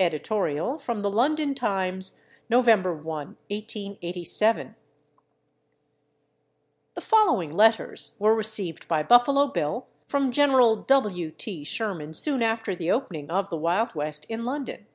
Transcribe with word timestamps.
Editorial 0.00 0.78
from 0.78 1.02
the 1.02 1.10
London 1.10 1.54
Times, 1.54 2.18
November 2.48 2.94
1, 2.94 3.04
1887. 3.50 4.74
The 6.94 7.00
following 7.02 7.52
letters 7.54 8.16
were 8.18 8.34
received 8.34 8.88
by 8.88 9.02
Buffalo 9.02 9.48
Bill 9.48 9.86
from 10.02 10.32
Gen. 10.32 10.84
W. 10.86 11.30
T. 11.30 11.62
Sherman 11.62 12.14
soon 12.14 12.42
after 12.42 12.74
the 12.74 12.90
opening 12.90 13.30
of 13.30 13.50
the 13.50 13.58
Wild 13.58 13.94
West 13.94 14.24
in 14.30 14.46
London. 14.46 14.86